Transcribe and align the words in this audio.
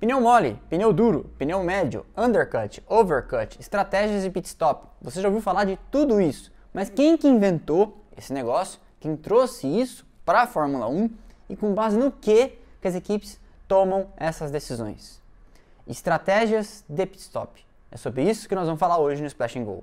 Pneu 0.00 0.20
mole, 0.20 0.56
pneu 0.70 0.92
duro, 0.92 1.28
pneu 1.36 1.60
médio, 1.64 2.06
undercut, 2.16 2.80
overcut, 2.86 3.58
estratégias 3.58 4.22
de 4.22 4.30
pit 4.30 4.46
stop. 4.46 4.86
Você 5.02 5.20
já 5.20 5.26
ouviu 5.26 5.42
falar 5.42 5.64
de 5.64 5.76
tudo 5.90 6.20
isso, 6.20 6.52
mas 6.72 6.88
quem 6.88 7.16
que 7.16 7.26
inventou 7.26 8.00
esse 8.16 8.32
negócio? 8.32 8.78
Quem 9.00 9.16
trouxe 9.16 9.66
isso 9.66 10.06
para 10.24 10.42
a 10.42 10.46
Fórmula 10.46 10.86
1 10.86 11.10
e 11.48 11.56
com 11.56 11.74
base 11.74 11.98
no 11.98 12.12
que, 12.12 12.52
que 12.80 12.86
as 12.86 12.94
equipes 12.94 13.40
tomam 13.66 14.06
essas 14.16 14.52
decisões? 14.52 15.20
Estratégias 15.84 16.84
de 16.88 17.04
pit 17.04 17.20
stop. 17.20 17.66
É 17.90 17.96
sobre 17.96 18.22
isso 18.22 18.48
que 18.48 18.54
nós 18.54 18.66
vamos 18.66 18.78
falar 18.78 18.98
hoje 18.98 19.20
no 19.20 19.26
Splash 19.26 19.56
and 19.56 19.64
Go. 19.64 19.82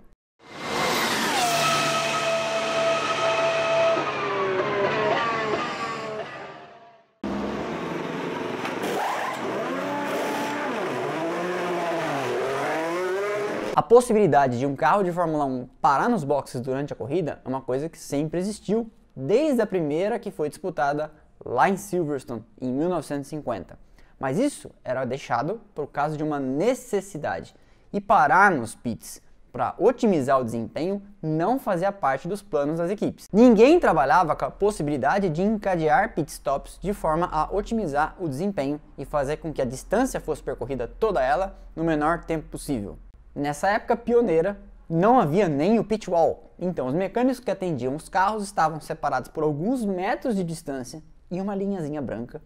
A 13.75 13.81
possibilidade 13.81 14.57
de 14.57 14.65
um 14.65 14.73
carro 14.73 15.03
de 15.03 15.11
Fórmula 15.11 15.43
1 15.43 15.67
parar 15.81 16.07
nos 16.07 16.23
boxes 16.23 16.61
durante 16.61 16.93
a 16.93 16.95
corrida 16.95 17.41
é 17.43 17.49
uma 17.49 17.59
coisa 17.59 17.89
que 17.89 17.97
sempre 17.97 18.39
existiu, 18.39 18.89
desde 19.13 19.61
a 19.61 19.67
primeira 19.67 20.17
que 20.17 20.31
foi 20.31 20.47
disputada 20.47 21.11
lá 21.43 21.67
em 21.67 21.75
Silverstone, 21.75 22.41
em 22.61 22.71
1950. 22.71 23.77
Mas 24.17 24.39
isso 24.39 24.71
era 24.81 25.03
deixado 25.03 25.59
por 25.75 25.87
causa 25.87 26.15
de 26.15 26.23
uma 26.23 26.39
necessidade. 26.39 27.53
E 27.91 27.99
parar 27.99 28.49
nos 28.49 28.73
pits 28.75 29.21
para 29.51 29.75
otimizar 29.77 30.39
o 30.39 30.45
desempenho 30.45 31.01
não 31.21 31.59
fazia 31.59 31.91
parte 31.91 32.29
dos 32.29 32.41
planos 32.41 32.77
das 32.77 32.89
equipes. 32.89 33.27
Ninguém 33.31 33.77
trabalhava 33.77 34.37
com 34.37 34.45
a 34.45 34.51
possibilidade 34.51 35.27
de 35.27 35.41
encadear 35.41 36.15
pit 36.15 36.31
stops 36.31 36.79
de 36.81 36.93
forma 36.93 37.27
a 37.29 37.53
otimizar 37.53 38.15
o 38.21 38.29
desempenho 38.29 38.79
e 38.97 39.03
fazer 39.03 39.35
com 39.35 39.51
que 39.51 39.61
a 39.61 39.65
distância 39.65 40.21
fosse 40.21 40.41
percorrida 40.41 40.87
toda 40.87 41.21
ela 41.21 41.57
no 41.75 41.83
menor 41.83 42.23
tempo 42.23 42.47
possível. 42.47 42.97
Nessa 43.35 43.67
época 43.67 43.97
pioneira, 43.97 44.57
não 44.89 45.19
havia 45.19 45.49
nem 45.49 45.77
o 45.77 45.83
pit 45.83 46.09
wall, 46.09 46.53
então 46.57 46.87
os 46.87 46.93
mecânicos 46.93 47.41
que 47.41 47.51
atendiam 47.51 47.93
os 47.95 48.07
carros 48.07 48.43
estavam 48.43 48.79
separados 48.79 49.29
por 49.29 49.43
alguns 49.43 49.83
metros 49.83 50.35
de 50.35 50.43
distância 50.43 51.03
e 51.29 51.41
uma 51.41 51.53
linhazinha 51.53 52.01
branca 52.01 52.41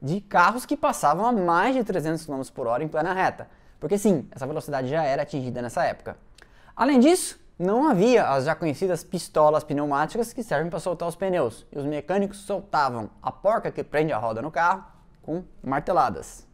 de 0.00 0.20
carros 0.20 0.66
que 0.66 0.76
passavam 0.76 1.26
a 1.26 1.32
mais 1.32 1.74
de 1.74 1.82
300 1.82 2.26
km 2.26 2.42
por 2.54 2.66
hora 2.66 2.84
em 2.84 2.88
plena 2.88 3.12
reta, 3.12 3.48
porque 3.80 3.98
sim, 3.98 4.28
essa 4.30 4.46
velocidade 4.46 4.88
já 4.88 5.02
era 5.02 5.22
atingida 5.22 5.62
nessa 5.62 5.84
época. 5.84 6.16
Além 6.76 7.00
disso, 7.00 7.40
não 7.58 7.88
havia 7.88 8.28
as 8.28 8.44
já 8.44 8.54
conhecidas 8.54 9.02
pistolas 9.02 9.64
pneumáticas 9.64 10.32
que 10.32 10.42
servem 10.42 10.70
para 10.70 10.78
soltar 10.78 11.08
os 11.08 11.16
pneus, 11.16 11.66
e 11.72 11.78
os 11.78 11.84
mecânicos 11.84 12.38
soltavam 12.38 13.10
a 13.20 13.32
porca 13.32 13.72
que 13.72 13.82
prende 13.82 14.12
a 14.12 14.18
roda 14.18 14.40
no 14.40 14.50
carro 14.50 14.84
com 15.22 15.42
marteladas. 15.62 16.47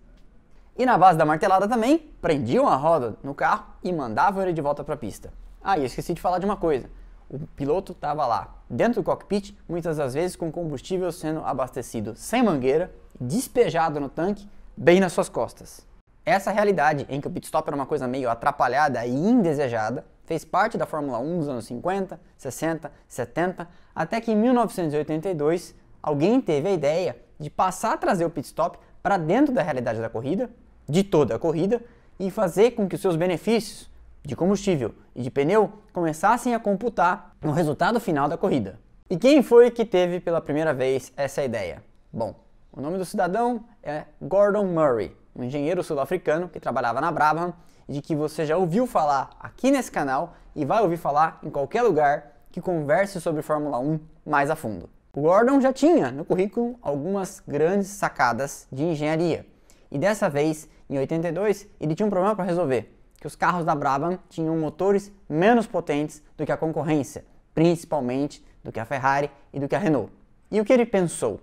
E 0.76 0.84
na 0.84 0.98
base 0.98 1.16
da 1.16 1.24
martelada 1.24 1.68
também, 1.68 2.10
prendiam 2.20 2.66
a 2.66 2.74
roda 2.74 3.16
no 3.22 3.32
carro 3.32 3.64
e 3.82 3.92
mandavam 3.92 4.42
ele 4.42 4.52
de 4.52 4.60
volta 4.60 4.82
para 4.82 4.94
a 4.94 4.98
pista. 4.98 5.32
Ah, 5.62 5.78
e 5.78 5.84
esqueci 5.84 6.12
de 6.12 6.20
falar 6.20 6.40
de 6.40 6.44
uma 6.44 6.56
coisa. 6.56 6.90
O 7.30 7.38
piloto 7.38 7.92
estava 7.92 8.26
lá, 8.26 8.56
dentro 8.68 9.00
do 9.00 9.04
cockpit, 9.04 9.56
muitas 9.68 9.98
das 9.98 10.14
vezes 10.14 10.34
com 10.34 10.50
combustível 10.50 11.12
sendo 11.12 11.44
abastecido 11.44 12.16
sem 12.16 12.42
mangueira, 12.42 12.92
despejado 13.20 14.00
no 14.00 14.08
tanque, 14.08 14.48
bem 14.76 14.98
nas 14.98 15.12
suas 15.12 15.28
costas. 15.28 15.86
Essa 16.26 16.50
realidade 16.50 17.06
em 17.08 17.20
que 17.20 17.28
o 17.28 17.30
pit 17.30 17.44
stop 17.44 17.68
era 17.68 17.76
uma 17.76 17.86
coisa 17.86 18.08
meio 18.08 18.28
atrapalhada 18.28 19.06
e 19.06 19.14
indesejada 19.14 20.04
fez 20.24 20.44
parte 20.44 20.76
da 20.76 20.86
Fórmula 20.86 21.18
1 21.18 21.38
dos 21.38 21.48
anos 21.48 21.66
50, 21.66 22.20
60, 22.36 22.90
70, 23.06 23.68
até 23.94 24.20
que 24.20 24.32
em 24.32 24.36
1982 24.36 25.72
alguém 26.02 26.40
teve 26.40 26.68
a 26.68 26.72
ideia 26.72 27.16
de 27.38 27.48
passar 27.48 27.92
a 27.92 27.96
trazer 27.96 28.24
o 28.24 28.30
pit 28.30 28.46
stop 28.46 28.76
para 29.02 29.16
dentro 29.16 29.54
da 29.54 29.62
realidade 29.62 30.00
da 30.00 30.08
corrida 30.08 30.50
de 30.88 31.02
toda 31.02 31.36
a 31.36 31.38
corrida 31.38 31.82
e 32.18 32.30
fazer 32.30 32.72
com 32.72 32.88
que 32.88 32.94
os 32.94 33.00
seus 33.00 33.16
benefícios 33.16 33.90
de 34.24 34.34
combustível 34.34 34.94
e 35.14 35.22
de 35.22 35.30
pneu 35.30 35.72
começassem 35.92 36.54
a 36.54 36.60
computar 36.60 37.34
no 37.42 37.52
resultado 37.52 38.00
final 38.00 38.28
da 38.28 38.36
corrida. 38.36 38.78
E 39.08 39.16
quem 39.16 39.42
foi 39.42 39.70
que 39.70 39.84
teve 39.84 40.20
pela 40.20 40.40
primeira 40.40 40.72
vez 40.72 41.12
essa 41.16 41.44
ideia? 41.44 41.82
Bom, 42.12 42.34
o 42.72 42.80
nome 42.80 42.96
do 42.96 43.04
cidadão 43.04 43.64
é 43.82 44.04
Gordon 44.20 44.64
Murray, 44.64 45.14
um 45.36 45.44
engenheiro 45.44 45.82
sul-africano 45.82 46.48
que 46.48 46.58
trabalhava 46.58 47.00
na 47.00 47.12
Brabham 47.12 47.52
de 47.88 48.00
que 48.00 48.16
você 48.16 48.46
já 48.46 48.56
ouviu 48.56 48.86
falar 48.86 49.30
aqui 49.38 49.70
nesse 49.70 49.90
canal 49.90 50.34
e 50.56 50.64
vai 50.64 50.82
ouvir 50.82 50.96
falar 50.96 51.38
em 51.42 51.50
qualquer 51.50 51.82
lugar 51.82 52.32
que 52.50 52.60
converse 52.60 53.20
sobre 53.20 53.42
Fórmula 53.42 53.78
1 53.78 54.00
mais 54.24 54.48
a 54.50 54.56
fundo. 54.56 54.88
O 55.12 55.20
Gordon 55.20 55.60
já 55.60 55.72
tinha 55.72 56.10
no 56.10 56.24
currículo 56.24 56.76
algumas 56.80 57.42
grandes 57.46 57.88
sacadas 57.88 58.66
de 58.72 58.84
engenharia, 58.84 59.46
e 59.90 59.98
dessa 59.98 60.28
vez, 60.28 60.68
em 60.88 60.98
82, 60.98 61.66
ele 61.80 61.94
tinha 61.94 62.06
um 62.06 62.10
problema 62.10 62.36
para 62.36 62.44
resolver, 62.44 62.94
que 63.18 63.26
os 63.26 63.34
carros 63.34 63.64
da 63.64 63.74
Brabham 63.74 64.18
tinham 64.28 64.56
motores 64.58 65.10
menos 65.28 65.66
potentes 65.66 66.22
do 66.36 66.44
que 66.44 66.52
a 66.52 66.56
concorrência, 66.56 67.24
principalmente 67.54 68.44
do 68.62 68.70
que 68.70 68.80
a 68.80 68.84
Ferrari 68.84 69.30
e 69.52 69.58
do 69.58 69.68
que 69.68 69.74
a 69.74 69.78
Renault. 69.78 70.12
E 70.50 70.60
o 70.60 70.64
que 70.64 70.72
ele 70.72 70.86
pensou? 70.86 71.40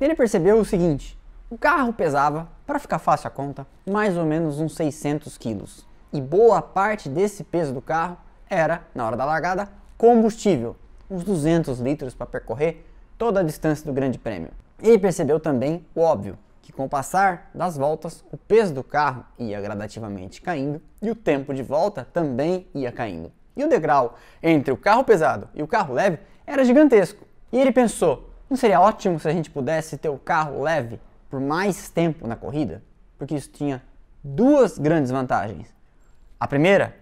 Ele 0.00 0.14
percebeu 0.14 0.58
o 0.58 0.64
seguinte: 0.64 1.18
o 1.50 1.58
carro 1.58 1.92
pesava, 1.92 2.48
para 2.66 2.78
ficar 2.78 2.98
fácil 2.98 3.28
a 3.28 3.30
conta, 3.30 3.66
mais 3.88 4.16
ou 4.16 4.24
menos 4.24 4.60
uns 4.60 4.74
600 4.74 5.36
quilos. 5.36 5.86
E 6.12 6.20
boa 6.20 6.62
parte 6.62 7.08
desse 7.08 7.44
peso 7.44 7.72
do 7.72 7.82
carro 7.82 8.16
era, 8.48 8.82
na 8.94 9.06
hora 9.06 9.16
da 9.16 9.24
largada, 9.24 9.68
combustível, 9.98 10.74
uns 11.10 11.22
200 11.24 11.80
litros 11.80 12.14
para 12.14 12.26
percorrer 12.26 12.86
toda 13.18 13.40
a 13.40 13.42
distância 13.42 13.84
do 13.84 13.92
Grande 13.92 14.18
Prêmio. 14.18 14.50
Ele 14.82 14.98
percebeu 14.98 15.38
também 15.38 15.84
o 15.94 16.00
óbvio, 16.00 16.38
que 16.70 16.76
com 16.76 16.84
o 16.84 16.88
passar 16.88 17.50
das 17.52 17.76
voltas, 17.76 18.24
o 18.30 18.36
peso 18.36 18.72
do 18.72 18.84
carro 18.84 19.24
ia 19.36 19.60
gradativamente 19.60 20.40
caindo 20.40 20.80
e 21.02 21.10
o 21.10 21.16
tempo 21.16 21.52
de 21.52 21.62
volta 21.62 22.06
também 22.12 22.68
ia 22.72 22.92
caindo. 22.92 23.32
E 23.56 23.64
o 23.64 23.68
degrau 23.68 24.16
entre 24.40 24.72
o 24.72 24.76
carro 24.76 25.02
pesado 25.02 25.48
e 25.52 25.62
o 25.62 25.66
carro 25.66 25.92
leve 25.92 26.20
era 26.46 26.64
gigantesco. 26.64 27.26
E 27.52 27.58
ele 27.58 27.72
pensou: 27.72 28.30
não 28.48 28.56
seria 28.56 28.80
ótimo 28.80 29.18
se 29.18 29.28
a 29.28 29.32
gente 29.32 29.50
pudesse 29.50 29.98
ter 29.98 30.08
o 30.08 30.18
carro 30.18 30.62
leve 30.62 31.00
por 31.28 31.40
mais 31.40 31.90
tempo 31.90 32.26
na 32.26 32.36
corrida? 32.36 32.82
Porque 33.18 33.34
isso 33.34 33.50
tinha 33.50 33.82
duas 34.22 34.78
grandes 34.78 35.10
vantagens. 35.10 35.66
A 36.38 36.46
primeira, 36.46 36.96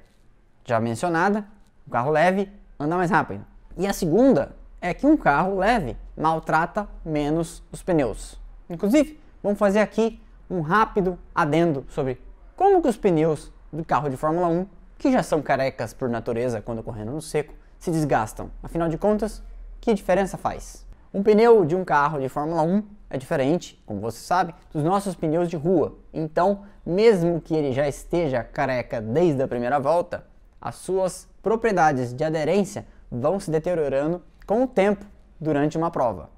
já 0.65 0.81
mencionada, 0.81 1.45
o 1.87 1.91
carro 1.91 2.11
leve 2.11 2.51
anda 2.81 2.97
mais 2.97 3.11
rápido. 3.11 3.45
E 3.77 3.87
a 3.87 3.93
segunda 3.93 4.57
é 4.81 4.95
que 4.95 5.07
um 5.07 5.17
carro 5.17 5.59
leve 5.59 5.97
maltrata 6.17 6.89
menos 7.05 7.63
os 7.71 7.83
pneus. 7.83 8.41
Inclusive, 8.69 9.19
vamos 9.43 9.59
fazer 9.59 9.81
aqui 9.81 10.21
um 10.51 10.61
rápido 10.61 11.19
adendo 11.35 11.85
sobre 11.89 12.21
como 12.57 12.83
que 12.83 12.89
os 12.89 12.97
pneus 12.97 13.53
do 13.73 13.85
carro 13.85 14.09
de 14.09 14.17
Fórmula 14.17 14.49
1, 14.49 14.67
que 14.97 15.13
já 15.13 15.23
são 15.23 15.41
carecas 15.41 15.93
por 15.93 16.09
natureza 16.09 16.61
quando 16.61 16.83
correndo 16.83 17.13
no 17.13 17.23
seco, 17.23 17.55
se 17.79 17.91
desgastam. 17.91 18.51
Afinal 18.63 18.89
de 18.89 18.99
contas, 18.99 19.43
que 19.81 19.95
diferença 19.95 20.37
faz? 20.37 20.87
Um 21.13 21.23
pneu 21.23 21.65
de 21.65 21.75
um 21.77 21.85
carro 21.85 22.21
de 22.21 22.29
Fórmula 22.29 22.63
1 22.63 22.83
é 23.11 23.17
diferente, 23.17 23.83
como 23.87 24.01
você 24.01 24.19
sabe, 24.19 24.55
dos 24.73 24.83
nossos 24.83 25.15
pneus 25.15 25.49
de 25.49 25.57
rua. 25.57 25.97
Então, 26.13 26.63
mesmo 26.85 27.41
que 27.41 27.55
ele 27.55 27.73
já 27.73 27.89
esteja 27.89 28.43
careca 28.43 29.01
desde 29.01 29.43
a 29.43 29.49
primeira 29.49 29.79
volta, 29.79 30.27
as 30.61 30.75
suas 30.75 31.29
propriedades 31.43 32.13
de 32.13 32.25
aderência 32.25 32.87
vão 33.11 33.41
se 33.41 33.51
deteriorando 33.51 34.23
com 34.47 34.65
o 34.65 34.67
tempo 34.67 35.05
durante 35.41 35.79
uma 35.79 35.91
prova. 35.91 36.29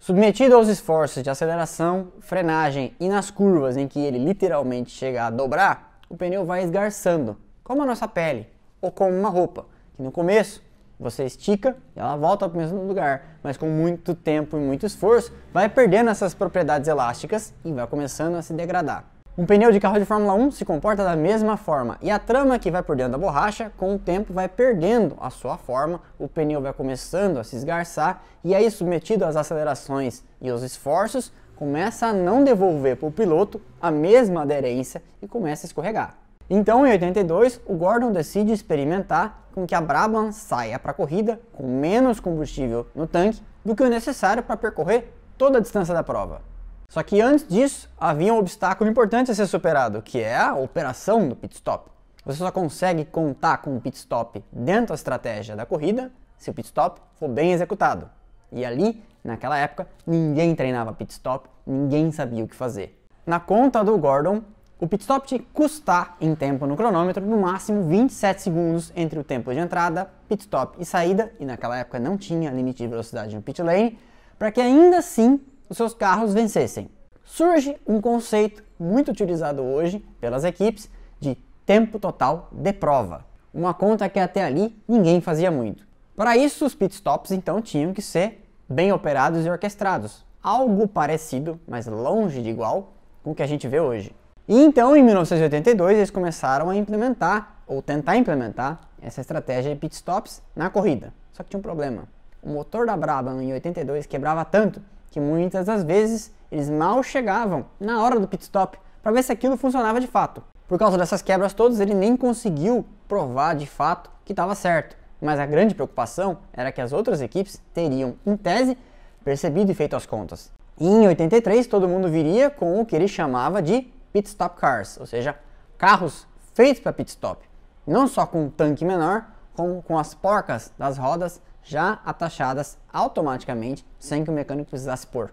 Submetido 0.00 0.54
aos 0.54 0.68
esforços 0.68 1.24
de 1.24 1.28
aceleração, 1.28 2.12
frenagem 2.20 2.94
e 3.00 3.08
nas 3.08 3.32
curvas 3.32 3.76
em 3.76 3.88
que 3.88 3.98
ele 3.98 4.16
literalmente 4.16 4.92
chega 4.92 5.26
a 5.26 5.30
dobrar, 5.30 5.98
o 6.08 6.16
pneu 6.16 6.46
vai 6.46 6.62
esgarçando, 6.62 7.36
como 7.64 7.82
a 7.82 7.86
nossa 7.86 8.06
pele 8.06 8.46
ou 8.80 8.92
como 8.92 9.10
uma 9.10 9.28
roupa, 9.28 9.66
que 9.96 10.02
no 10.02 10.12
começo 10.12 10.62
você 11.00 11.24
estica 11.24 11.76
e 11.96 12.00
ela 12.00 12.16
volta 12.16 12.48
para 12.48 12.56
o 12.56 12.60
mesmo 12.60 12.86
lugar, 12.86 13.38
mas 13.42 13.56
com 13.56 13.68
muito 13.68 14.14
tempo 14.14 14.56
e 14.56 14.60
muito 14.60 14.86
esforço 14.86 15.32
vai 15.52 15.68
perdendo 15.68 16.10
essas 16.10 16.32
propriedades 16.32 16.88
elásticas 16.88 17.52
e 17.64 17.72
vai 17.72 17.86
começando 17.88 18.36
a 18.36 18.42
se 18.42 18.52
degradar. 18.52 19.04
Um 19.38 19.46
pneu 19.46 19.70
de 19.70 19.78
carro 19.78 20.00
de 20.00 20.04
Fórmula 20.04 20.34
1 20.34 20.50
se 20.50 20.64
comporta 20.64 21.04
da 21.04 21.14
mesma 21.14 21.56
forma 21.56 21.96
e 22.02 22.10
a 22.10 22.18
trama 22.18 22.58
que 22.58 22.72
vai 22.72 22.82
por 22.82 22.96
dentro 22.96 23.12
da 23.12 23.18
borracha, 23.18 23.70
com 23.76 23.94
o 23.94 23.98
tempo 23.98 24.32
vai 24.32 24.48
perdendo 24.48 25.16
a 25.20 25.30
sua 25.30 25.56
forma, 25.56 26.00
o 26.18 26.26
pneu 26.26 26.60
vai 26.60 26.72
começando 26.72 27.38
a 27.38 27.44
se 27.44 27.54
esgarçar 27.54 28.24
e 28.42 28.52
aí 28.52 28.68
submetido 28.68 29.24
às 29.24 29.36
acelerações 29.36 30.24
e 30.40 30.50
aos 30.50 30.62
esforços, 30.62 31.32
começa 31.54 32.08
a 32.08 32.12
não 32.12 32.42
devolver 32.42 32.96
para 32.96 33.06
o 33.06 33.12
piloto 33.12 33.62
a 33.80 33.92
mesma 33.92 34.42
aderência 34.42 35.00
e 35.22 35.28
começa 35.28 35.66
a 35.66 35.68
escorregar. 35.68 36.18
Então, 36.50 36.84
em 36.84 36.90
82, 36.90 37.60
o 37.64 37.74
Gordon 37.74 38.10
decide 38.10 38.52
experimentar 38.52 39.48
com 39.54 39.64
que 39.64 39.74
a 39.76 39.80
Brabham 39.80 40.32
saia 40.32 40.80
para 40.80 40.90
a 40.90 40.94
corrida 40.94 41.40
com 41.52 41.64
menos 41.64 42.18
combustível 42.18 42.88
no 42.92 43.06
tanque 43.06 43.40
do 43.64 43.76
que 43.76 43.84
o 43.84 43.88
necessário 43.88 44.42
para 44.42 44.56
percorrer 44.56 45.14
toda 45.36 45.58
a 45.58 45.60
distância 45.60 45.94
da 45.94 46.02
prova. 46.02 46.40
Só 46.90 47.02
que 47.02 47.20
antes 47.20 47.46
disso, 47.46 47.86
havia 47.98 48.32
um 48.32 48.38
obstáculo 48.38 48.88
importante 48.90 49.30
a 49.30 49.34
ser 49.34 49.46
superado, 49.46 50.00
que 50.00 50.20
é 50.20 50.38
a 50.38 50.54
operação 50.54 51.28
do 51.28 51.36
pit 51.36 51.54
stop. 51.54 51.90
Você 52.24 52.38
só 52.38 52.50
consegue 52.50 53.04
contar 53.04 53.58
com 53.58 53.76
o 53.76 53.80
pit 53.80 53.94
stop 53.98 54.42
dentro 54.50 54.88
da 54.88 54.94
estratégia 54.94 55.54
da 55.54 55.66
corrida 55.66 56.10
se 56.38 56.48
o 56.48 56.54
pit 56.54 56.66
stop 56.66 56.98
for 57.16 57.28
bem 57.28 57.52
executado. 57.52 58.08
E 58.50 58.64
ali, 58.64 59.04
naquela 59.22 59.58
época, 59.58 59.86
ninguém 60.06 60.54
treinava 60.54 60.94
pit 60.94 61.12
stop, 61.12 61.46
ninguém 61.66 62.10
sabia 62.10 62.42
o 62.42 62.48
que 62.48 62.56
fazer. 62.56 62.98
Na 63.26 63.38
conta 63.38 63.84
do 63.84 63.98
Gordon, 63.98 64.42
O 64.80 64.86
pit 64.86 65.02
stop 65.02 65.26
tinha 65.26 65.40
que 65.40 65.46
custar 65.52 66.16
em 66.20 66.36
tempo 66.36 66.64
no 66.64 66.76
cronômetro 66.76 67.26
no 67.26 67.36
máximo 67.38 67.82
27 67.88 68.42
segundos 68.42 68.92
entre 68.94 69.18
o 69.18 69.24
tempo 69.24 69.52
de 69.52 69.58
entrada, 69.58 70.08
pit 70.28 70.42
stop 70.42 70.76
e 70.80 70.84
saída, 70.84 71.32
e 71.40 71.44
naquela 71.44 71.76
época 71.76 71.98
não 71.98 72.16
tinha 72.16 72.48
limite 72.52 72.84
de 72.84 72.88
velocidade 72.88 73.34
no 73.34 73.42
pit 73.42 73.60
lane, 73.60 73.98
para 74.38 74.52
que 74.52 74.60
ainda 74.60 74.98
assim 74.98 75.40
os 75.68 75.76
seus 75.76 75.94
carros 75.94 76.32
vencessem. 76.32 76.90
Surge 77.24 77.76
um 77.86 78.00
conceito 78.00 78.62
muito 78.78 79.10
utilizado 79.10 79.62
hoje 79.62 79.98
pelas 80.20 80.44
equipes 80.44 80.90
de 81.20 81.36
tempo 81.66 81.98
total 81.98 82.48
de 82.50 82.72
prova, 82.72 83.26
uma 83.52 83.74
conta 83.74 84.08
que 84.08 84.18
até 84.18 84.44
ali 84.44 84.74
ninguém 84.88 85.20
fazia 85.20 85.50
muito. 85.50 85.86
Para 86.16 86.36
isso, 86.36 86.64
os 86.64 86.74
pit 86.74 86.94
stops 86.94 87.30
então 87.30 87.60
tinham 87.60 87.92
que 87.92 88.02
ser 88.02 88.44
bem 88.68 88.92
operados 88.92 89.44
e 89.44 89.50
orquestrados, 89.50 90.24
algo 90.42 90.88
parecido, 90.88 91.60
mas 91.66 91.86
longe 91.86 92.42
de 92.42 92.48
igual, 92.48 92.94
com 93.22 93.32
o 93.32 93.34
que 93.34 93.42
a 93.42 93.46
gente 93.46 93.68
vê 93.68 93.80
hoje. 93.80 94.14
E 94.48 94.58
então, 94.58 94.96
em 94.96 95.02
1982, 95.02 95.98
eles 95.98 96.10
começaram 96.10 96.70
a 96.70 96.76
implementar, 96.76 97.62
ou 97.66 97.82
tentar 97.82 98.16
implementar, 98.16 98.80
essa 99.00 99.20
estratégia 99.20 99.72
de 99.72 99.78
pit 99.78 99.94
stops 99.94 100.42
na 100.56 100.70
corrida. 100.70 101.12
Só 101.32 101.42
que 101.42 101.50
tinha 101.50 101.58
um 101.58 101.62
problema. 101.62 102.04
O 102.42 102.48
motor 102.48 102.86
da 102.86 102.96
Brabham 102.96 103.42
em 103.42 103.52
82 103.52 104.06
quebrava 104.06 104.44
tanto 104.44 104.80
que 105.10 105.20
muitas 105.20 105.66
das 105.66 105.82
vezes 105.82 106.32
eles 106.50 106.68
mal 106.68 107.02
chegavam 107.02 107.66
na 107.78 108.02
hora 108.02 108.18
do 108.18 108.28
pit 108.28 108.42
stop 108.42 108.78
para 109.02 109.12
ver 109.12 109.22
se 109.22 109.32
aquilo 109.32 109.56
funcionava 109.56 110.00
de 110.00 110.06
fato. 110.06 110.42
Por 110.66 110.78
causa 110.78 110.98
dessas 110.98 111.22
quebras 111.22 111.54
todas, 111.54 111.80
ele 111.80 111.94
nem 111.94 112.16
conseguiu 112.16 112.84
provar 113.06 113.54
de 113.54 113.66
fato 113.66 114.10
que 114.24 114.32
estava 114.32 114.54
certo. 114.54 114.96
Mas 115.20 115.40
a 115.40 115.46
grande 115.46 115.74
preocupação 115.74 116.38
era 116.52 116.70
que 116.70 116.80
as 116.80 116.92
outras 116.92 117.20
equipes 117.20 117.60
teriam, 117.72 118.16
em 118.26 118.36
tese, 118.36 118.76
percebido 119.24 119.72
e 119.72 119.74
feito 119.74 119.96
as 119.96 120.06
contas. 120.06 120.52
E 120.78 120.86
em 120.86 121.08
83, 121.08 121.66
todo 121.66 121.88
mundo 121.88 122.08
viria 122.08 122.50
com 122.50 122.80
o 122.80 122.86
que 122.86 122.94
ele 122.94 123.08
chamava 123.08 123.60
de 123.60 123.90
pit 124.12 124.28
stop 124.28 124.60
cars, 124.60 124.98
ou 125.00 125.06
seja, 125.06 125.34
carros 125.76 126.26
feitos 126.54 126.82
para 126.82 126.92
pit 126.92 127.10
stop. 127.10 127.44
Não 127.86 128.06
só 128.06 128.26
com 128.26 128.44
um 128.44 128.50
tanque 128.50 128.84
menor, 128.84 129.26
como 129.54 129.82
com 129.82 129.98
as 129.98 130.14
porcas 130.14 130.72
das 130.78 130.98
rodas 130.98 131.40
já 131.68 132.00
atachadas 132.04 132.78
automaticamente, 132.90 133.84
sem 133.98 134.24
que 134.24 134.30
o 134.30 134.32
mecânico 134.32 134.70
precisasse 134.70 135.06
pôr. 135.06 135.32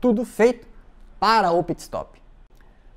Tudo 0.00 0.24
feito 0.24 0.66
para 1.18 1.52
o 1.52 1.62
pit 1.62 1.80
stop. 1.80 2.20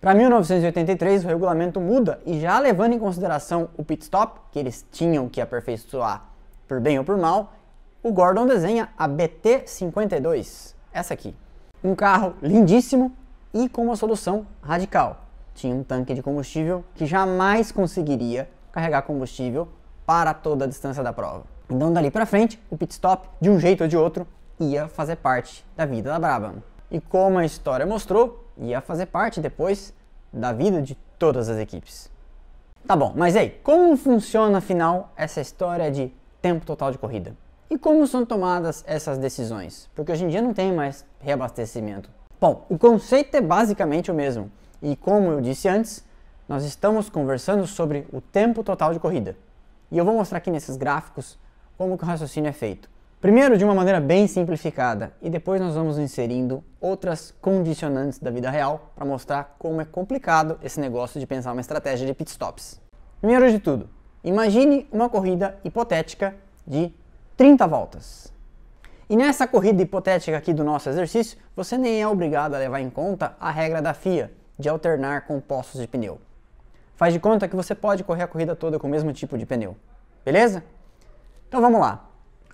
Para 0.02 0.16
1983, 0.16 1.24
o 1.24 1.28
regulamento 1.28 1.80
muda 1.80 2.20
e 2.26 2.40
já 2.40 2.60
levando 2.60 2.94
em 2.94 3.00
consideração 3.00 3.70
o 3.78 3.84
pit 3.84 4.04
stop, 4.04 4.40
que 4.52 4.58
eles 4.58 4.86
tinham 4.92 5.30
que 5.30 5.40
aperfeiçoar 5.40 6.26
por 6.68 6.82
bem 6.82 6.98
ou 6.98 7.06
por 7.06 7.16
mal, 7.16 7.54
o 8.02 8.12
Gordon 8.12 8.48
desenha 8.48 8.90
a 8.98 9.08
BT52, 9.08 10.74
essa 10.92 11.14
aqui. 11.14 11.36
Um 11.84 11.94
carro 11.94 12.34
lindíssimo 12.42 13.12
e 13.54 13.70
com 13.70 13.84
uma 13.84 13.96
solução 13.96 14.48
radical. 14.62 15.22
Tinha 15.54 15.76
um 15.76 15.84
tanque 15.84 16.14
de 16.14 16.24
combustível 16.24 16.84
que 16.96 17.06
jamais 17.06 17.72
conseguiria 17.72 18.50
carregar 18.72 19.04
combustível 19.04 19.70
para 20.06 20.34
toda 20.34 20.66
a 20.66 20.68
distância 20.68 21.04
da 21.04 21.14
prova. 21.14 21.53
Então 21.74 21.92
dali 21.92 22.12
para 22.12 22.28
frente, 22.28 22.62
o 22.70 22.78
pit 22.78 22.92
stop, 22.94 23.28
de 23.42 23.50
um 23.50 23.60
jeito 23.60 23.82
ou 23.82 23.88
de 23.88 23.98
outro, 23.98 24.28
ia 24.60 24.88
fazer 24.88 25.16
parte 25.16 25.66
da 25.76 25.88
vida 25.88 26.12
da 26.12 26.20
Brabham. 26.20 26.62
E 26.92 27.02
como 27.02 27.40
a 27.40 27.46
história 27.46 27.84
mostrou, 27.84 28.48
ia 28.60 28.80
fazer 28.80 29.08
parte 29.08 29.42
depois 29.42 29.92
da 30.32 30.54
vida 30.54 30.84
de 30.84 30.94
todas 31.18 31.50
as 31.50 31.58
equipes. 31.58 32.12
Tá 32.86 32.96
bom, 32.96 33.14
mas 33.16 33.36
aí, 33.36 33.50
como 33.64 33.98
funciona 33.98 34.60
afinal 34.60 35.12
essa 35.16 35.42
história 35.42 35.90
de 35.90 36.14
tempo 36.40 36.64
total 36.64 36.92
de 36.92 37.00
corrida? 37.00 37.36
E 37.72 37.78
como 37.80 38.06
são 38.06 38.24
tomadas 38.24 38.84
essas 38.86 39.18
decisões? 39.18 39.90
Porque 39.96 40.12
hoje 40.12 40.26
em 40.26 40.28
dia 40.28 40.44
não 40.44 40.54
tem 40.54 40.72
mais 40.72 41.04
reabastecimento. 41.20 42.08
Bom, 42.40 42.68
o 42.70 42.78
conceito 42.78 43.36
é 43.36 43.42
basicamente 43.42 44.12
o 44.12 44.14
mesmo. 44.14 44.52
E 44.80 44.96
como 44.96 45.32
eu 45.32 45.42
disse 45.42 45.68
antes, 45.68 46.06
nós 46.48 46.64
estamos 46.66 47.10
conversando 47.10 47.66
sobre 47.66 48.06
o 48.14 48.22
tempo 48.22 48.64
total 48.64 48.94
de 48.94 49.00
corrida. 49.00 49.36
E 49.90 49.98
eu 49.98 50.06
vou 50.06 50.14
mostrar 50.14 50.38
aqui 50.38 50.52
nesses 50.52 50.78
gráficos 50.78 51.42
como 51.78 51.98
que 51.98 52.04
o 52.04 52.08
raciocínio 52.08 52.50
é 52.50 52.54
feito. 52.54 52.90
Primeiro 53.24 53.58
de 53.58 53.64
uma 53.64 53.74
maneira 53.74 54.02
bem 54.02 54.28
simplificada 54.28 55.14
e 55.22 55.30
depois 55.30 55.62
nós 55.62 55.76
vamos 55.76 55.98
inserindo 55.98 56.62
outras 56.82 57.34
condicionantes 57.40 58.20
da 58.20 58.30
vida 58.30 58.50
real 58.50 58.92
para 58.94 59.06
mostrar 59.06 59.56
como 59.58 59.80
é 59.80 59.86
complicado 59.86 60.60
esse 60.62 60.80
negócio 60.80 61.20
de 61.20 61.26
pensar 61.26 61.54
uma 61.54 61.62
estratégia 61.62 62.06
de 62.06 62.14
pit 62.14 62.30
stops. 62.30 62.82
Primeiro 63.22 63.50
de 63.50 63.60
tudo, 63.60 63.90
imagine 64.26 64.86
uma 64.92 65.10
corrida 65.10 65.58
hipotética 65.64 66.36
de 66.68 66.94
30 67.38 67.66
voltas. 67.66 68.34
E 69.10 69.16
nessa 69.16 69.48
corrida 69.48 69.82
hipotética 69.82 70.38
aqui 70.38 70.54
do 70.54 70.64
nosso 70.64 70.90
exercício, 70.90 71.38
você 71.56 71.78
nem 71.78 72.02
é 72.02 72.08
obrigado 72.08 72.56
a 72.56 72.58
levar 72.58 72.82
em 72.82 72.90
conta 72.90 73.38
a 73.40 73.50
regra 73.52 73.82
da 73.82 73.94
FIA 73.94 74.32
de 74.60 74.68
alternar 74.68 75.26
compostos 75.26 75.80
de 75.80 75.88
pneu. 75.88 76.20
Faz 76.96 77.14
de 77.14 77.20
conta 77.20 77.48
que 77.48 77.56
você 77.56 77.74
pode 77.74 78.04
correr 78.04 78.24
a 78.24 78.28
corrida 78.28 78.56
toda 78.56 78.78
com 78.78 78.88
o 78.88 78.90
mesmo 78.90 79.14
tipo 79.14 79.38
de 79.38 79.46
pneu. 79.46 79.78
Beleza? 80.26 80.64
Então 81.54 81.62
vamos 81.62 81.82
lá. 81.82 82.10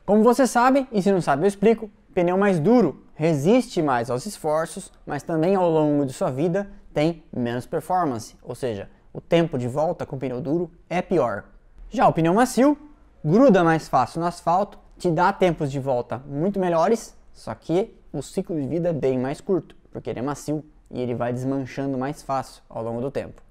Como 0.05 0.21
você 0.23 0.45
sabe, 0.45 0.85
e 0.91 1.01
se 1.01 1.09
não 1.09 1.21
sabe 1.21 1.43
eu 1.43 1.47
explico, 1.47 1.89
pneu 2.13 2.37
mais 2.37 2.59
duro 2.59 3.05
resiste 3.15 3.81
mais 3.81 4.09
aos 4.09 4.25
esforços, 4.25 4.91
mas 5.05 5.23
também 5.23 5.55
ao 5.55 5.69
longo 5.69 6.05
de 6.05 6.11
sua 6.11 6.29
vida 6.29 6.69
tem 6.93 7.23
menos 7.33 7.65
performance, 7.65 8.35
ou 8.43 8.53
seja, 8.53 8.89
o 9.13 9.21
tempo 9.21 9.57
de 9.57 9.69
volta 9.69 10.05
com 10.05 10.17
pneu 10.17 10.41
duro 10.41 10.69
é 10.89 11.01
pior. 11.01 11.45
Já 11.89 12.09
o 12.09 12.11
pneu 12.11 12.33
macio 12.33 12.77
gruda 13.23 13.63
mais 13.63 13.87
fácil 13.87 14.19
no 14.19 14.27
asfalto, 14.27 14.77
te 14.97 15.09
dá 15.09 15.31
tempos 15.31 15.71
de 15.71 15.79
volta 15.79 16.21
muito 16.27 16.59
melhores, 16.59 17.15
só 17.31 17.55
que 17.55 17.97
o 18.11 18.21
ciclo 18.21 18.59
de 18.59 18.67
vida 18.67 18.89
é 18.89 18.93
bem 18.93 19.17
mais 19.17 19.39
curto, 19.39 19.77
porque 19.93 20.09
ele 20.09 20.19
é 20.19 20.23
macio 20.23 20.61
e 20.91 20.99
ele 20.99 21.15
vai 21.15 21.31
desmanchando 21.31 21.97
mais 21.97 22.21
fácil 22.21 22.61
ao 22.67 22.83
longo 22.83 22.99
do 22.99 23.09
tempo. 23.09 23.41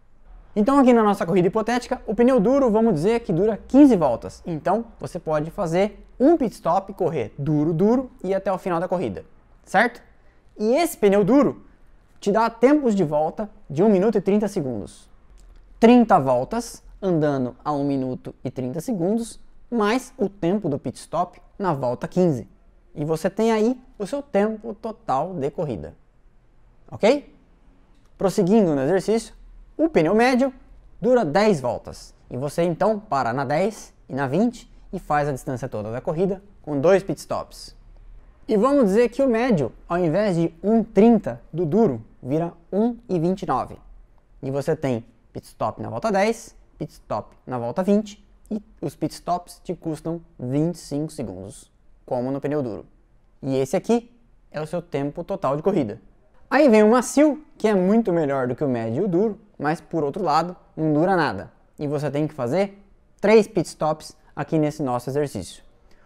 Então 0.58 0.76
aqui 0.76 0.92
na 0.92 1.04
nossa 1.04 1.24
corrida 1.24 1.46
hipotética, 1.46 2.02
o 2.04 2.16
pneu 2.16 2.40
duro, 2.40 2.68
vamos 2.68 2.92
dizer 2.92 3.20
que 3.20 3.32
dura 3.32 3.56
15 3.68 3.94
voltas. 3.94 4.42
Então 4.44 4.86
você 4.98 5.16
pode 5.16 5.52
fazer 5.52 6.04
um 6.18 6.36
pit 6.36 6.52
stop, 6.52 6.92
correr 6.94 7.32
duro, 7.38 7.72
duro 7.72 8.10
e 8.24 8.34
até 8.34 8.50
o 8.50 8.58
final 8.58 8.80
da 8.80 8.88
corrida, 8.88 9.24
certo? 9.64 10.02
E 10.58 10.74
esse 10.74 10.98
pneu 10.98 11.22
duro 11.22 11.64
te 12.18 12.32
dá 12.32 12.50
tempos 12.50 12.96
de 12.96 13.04
volta 13.04 13.48
de 13.70 13.84
1 13.84 13.88
minuto 13.88 14.18
e 14.18 14.20
30 14.20 14.48
segundos. 14.48 15.08
30 15.78 16.18
voltas 16.18 16.82
andando 17.00 17.54
a 17.64 17.72
1 17.72 17.84
minuto 17.84 18.34
e 18.42 18.50
30 18.50 18.80
segundos 18.80 19.38
mais 19.70 20.12
o 20.18 20.28
tempo 20.28 20.68
do 20.68 20.76
pit 20.76 20.98
stop 20.98 21.40
na 21.56 21.72
volta 21.72 22.08
15. 22.08 22.48
E 22.96 23.04
você 23.04 23.30
tem 23.30 23.52
aí 23.52 23.80
o 23.96 24.04
seu 24.08 24.20
tempo 24.20 24.74
total 24.74 25.34
de 25.34 25.52
corrida. 25.52 25.94
Ok? 26.90 27.32
Prosseguindo 28.16 28.74
no 28.74 28.82
exercício, 28.82 29.37
o 29.78 29.88
pneu 29.88 30.12
médio 30.12 30.52
dura 31.00 31.24
10 31.24 31.60
voltas. 31.60 32.12
E 32.28 32.36
você 32.36 32.62
então 32.62 32.98
para 32.98 33.32
na 33.32 33.44
10 33.44 33.94
e 34.08 34.14
na 34.14 34.26
20 34.26 34.68
e 34.92 34.98
faz 34.98 35.28
a 35.28 35.32
distância 35.32 35.68
toda 35.68 35.92
da 35.92 36.00
corrida 36.00 36.42
com 36.60 36.80
dois 36.80 37.02
pit 37.02 37.20
stops. 37.20 37.76
E 38.48 38.56
vamos 38.56 38.86
dizer 38.86 39.08
que 39.10 39.22
o 39.22 39.28
médio, 39.28 39.72
ao 39.88 39.98
invés 39.98 40.34
de 40.34 40.48
1,30 40.64 41.38
do 41.52 41.64
duro, 41.64 42.02
vira 42.20 42.52
1,29. 42.72 43.76
E 44.42 44.50
você 44.50 44.74
tem 44.74 45.04
pit 45.32 45.46
stop 45.46 45.80
na 45.80 45.88
volta 45.88 46.10
10, 46.10 46.56
pit 46.76 46.92
stop 46.92 47.36
na 47.46 47.56
volta 47.56 47.82
20 47.82 48.26
e 48.50 48.62
os 48.80 48.96
pit 48.96 49.14
stops 49.14 49.60
te 49.62 49.74
custam 49.74 50.20
25 50.40 51.12
segundos, 51.12 51.70
como 52.04 52.30
no 52.32 52.40
pneu 52.40 52.62
duro. 52.62 52.84
E 53.42 53.56
esse 53.56 53.76
aqui 53.76 54.10
é 54.50 54.60
o 54.60 54.66
seu 54.66 54.82
tempo 54.82 55.22
total 55.22 55.56
de 55.56 55.62
corrida. 55.62 56.00
Aí 56.50 56.68
vem 56.68 56.82
o 56.82 56.90
macio, 56.90 57.44
que 57.56 57.68
é 57.68 57.74
muito 57.74 58.12
melhor 58.12 58.48
do 58.48 58.56
que 58.56 58.64
o 58.64 58.68
médio 58.68 59.02
e 59.02 59.04
o 59.04 59.08
duro, 59.08 59.38
mas 59.58 59.80
por 59.80 60.04
outro 60.04 60.22
lado, 60.22 60.56
não 60.76 60.92
dura 60.92 61.16
nada. 61.16 61.50
E 61.78 61.86
você 61.86 62.10
tem 62.10 62.26
que 62.26 62.34
fazer 62.34 62.82
3 63.20 63.48
pit 63.48 63.68
stops 63.68 64.16
aqui 64.34 64.58
nesse 64.58 64.82
nosso 64.82 65.10
exercício. 65.10 65.62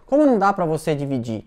Como 0.07 0.25
não 0.25 0.39
dá 0.39 0.53
para 0.53 0.65
você 0.65 0.95
dividir 0.95 1.47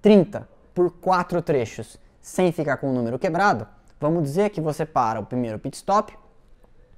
30 0.00 0.48
por 0.74 0.90
4 0.90 1.40
trechos 1.42 1.98
sem 2.20 2.50
ficar 2.52 2.76
com 2.76 2.90
o 2.90 2.92
número 2.92 3.18
quebrado, 3.18 3.66
vamos 4.00 4.22
dizer 4.22 4.50
que 4.50 4.60
você 4.60 4.84
para 4.84 5.20
o 5.20 5.26
primeiro 5.26 5.58
pit 5.58 5.76
stop, 5.76 6.16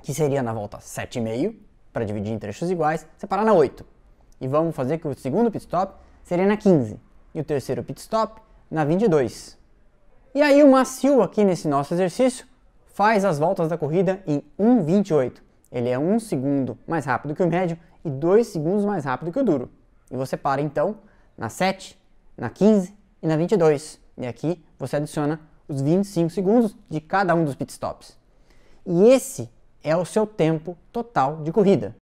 que 0.03 0.15
seria 0.15 0.43
na 0.43 0.53
volta 0.53 0.79
7,5, 0.79 1.57
para 1.93 2.05
dividir 2.05 2.33
em 2.33 2.39
trechos 2.39 2.71
iguais, 2.71 3.07
você 3.17 3.27
para 3.27 3.45
na 3.45 3.53
8. 3.53 3.85
E 4.41 4.49
vamos 4.49 4.75
fazer 4.75 4.99
que 4.99 5.07
o 5.07 5.15
segundo 5.15 5.51
pit 5.51 5.65
stop 5.65 5.95
seria 6.23 6.47
na 6.47 6.57
15 6.57 6.99
e 7.35 7.41
o 7.41 7.45
terceiro 7.45 7.83
pit 7.83 8.01
stop 8.01 8.41
na 8.71 8.85
22. 8.85 9.59
E 10.35 10.43
aí 10.43 10.63
o 10.63 10.71
macio 10.71 11.23
aqui 11.23 11.45
nesse 11.45 11.69
nosso 11.69 11.95
exercício 11.95 12.47
faz 12.95 13.25
as 13.25 13.39
voltas 13.39 13.69
da 13.69 13.77
corrida 13.77 14.23
em 14.27 14.43
1,28. 14.59 15.43
Ele 15.71 15.89
é 15.91 15.99
um 15.99 16.19
segundo 16.19 16.79
mais 16.87 17.05
rápido 17.05 17.35
que 17.35 17.43
o 17.43 17.49
médio 17.49 17.77
e 18.05 18.09
2 18.09 18.47
segundos 18.47 18.85
mais 18.85 19.05
rápido 19.05 19.33
que 19.33 19.39
o 19.39 19.45
duro. 19.45 19.69
E 20.11 20.17
você 20.17 20.37
para 20.37 20.63
então 20.63 20.97
na 21.37 21.49
7, 21.49 22.01
na 22.39 22.49
15 22.49 22.97
e 23.21 23.27
na 23.27 23.37
22. 23.37 24.01
E 24.17 24.27
aqui 24.27 24.65
você 24.79 24.97
adiciona 24.97 25.41
os 25.69 25.83
25 25.83 26.31
segundos 26.31 26.77
de 26.89 27.01
cada 27.01 27.35
um 27.35 27.45
dos 27.45 27.57
pit 27.57 27.73
stops. 27.73 28.17
E 28.87 29.09
esse 29.09 29.51
é 29.83 29.97
o 29.97 30.05
seu 30.05 30.25
tempo 30.25 30.79
total 30.93 31.43
de 31.43 31.51
corrida. 31.51 31.97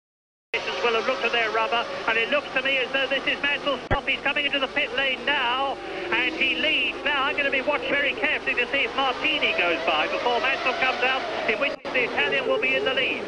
And 1.71 2.17
it 2.17 2.29
looks 2.29 2.47
to 2.53 2.61
me 2.61 2.77
as 2.77 2.91
though 2.91 3.07
this 3.07 3.25
is 3.27 3.41
Mansell's 3.41 3.79
stop. 3.85 4.07
He's 4.07 4.19
coming 4.21 4.45
into 4.45 4.59
the 4.59 4.67
pit 4.67 4.89
lane 4.95 5.23
now, 5.25 5.77
and 6.11 6.33
he 6.33 6.55
leads. 6.55 6.97
Now 7.05 7.23
I'm 7.23 7.33
going 7.33 7.45
to 7.45 7.51
be 7.51 7.61
watched 7.61 7.89
very 7.89 8.13
carefully 8.13 8.55
to 8.55 8.65
see 8.71 8.89
if 8.89 8.95
Martini 8.95 9.53
goes 9.57 9.77
by 9.85 10.07
before 10.07 10.39
Mansell 10.39 10.73
comes 10.81 11.03
out, 11.03 11.21
in 11.49 11.59
which 11.59 11.73
the 11.83 12.03
Italian 12.05 12.47
will 12.47 12.61
be 12.61 12.75
in 12.75 12.85
the 12.85 12.93
lead. 12.93 13.23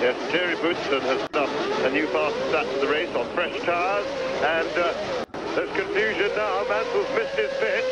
Yes, 0.00 0.16
Terry 0.30 0.54
Bootston 0.56 1.00
has 1.02 1.28
done 1.30 1.50
a 1.86 1.90
new 1.90 2.06
fast 2.08 2.36
start 2.48 2.66
to 2.72 2.78
the 2.80 2.88
race 2.88 3.14
on 3.16 3.26
fresh 3.34 3.58
tyres, 3.62 4.06
and 4.42 4.68
uh, 4.78 5.24
there's 5.54 5.70
confusion 5.72 6.30
now. 6.36 6.64
Mansell's 6.68 7.08
missed 7.14 7.34
his 7.34 7.50
pit. 7.58 7.84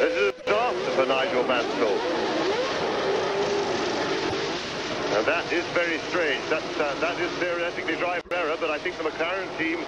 This 0.00 0.16
is 0.16 0.28
a 0.28 0.42
disaster 0.42 0.90
for 0.92 1.06
Nigel 1.06 1.44
Mansell. 1.44 2.29
That 5.26 5.52
is 5.52 5.64
very 5.76 5.98
strange. 6.08 6.40
Uh, 6.48 6.60
that 7.00 7.20
is 7.20 7.30
theoretically 7.36 7.96
driver 7.96 8.24
error, 8.32 8.56
but 8.58 8.70
I 8.70 8.78
think 8.78 8.96
the 8.96 9.04
McLaren 9.04 9.48
team 9.58 9.78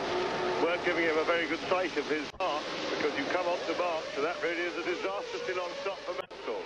weren't 0.63 0.85
giving 0.85 1.05
him 1.05 1.17
a 1.17 1.25
very 1.25 1.49
good 1.49 1.61
sight 1.71 1.97
of 1.97 2.05
his 2.11 2.29
mark, 2.39 2.63
because 2.91 3.17
you 3.17 3.25
come 3.33 3.47
onto 3.49 3.73
mark, 3.81 4.05
so 4.15 4.21
that 4.21 4.37
really 4.43 4.61
is 4.61 4.77
a 4.77 5.55
long 5.57 5.73
stop 5.81 5.97
for 6.05 6.13
Mansell. 6.13 6.61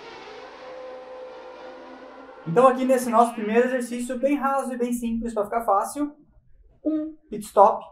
Então 2.45 2.67
aqui 2.67 2.83
nesse 2.83 3.09
nosso 3.09 3.33
primeiro 3.33 3.67
exercício, 3.67 4.19
bem 4.19 4.35
raso 4.35 4.73
e 4.73 4.77
bem 4.77 4.91
simples 4.91 5.33
para 5.33 5.45
ficar 5.45 5.63
fácil, 5.63 6.13
um 6.83 7.15
pit 7.29 7.45
stop, 7.45 7.85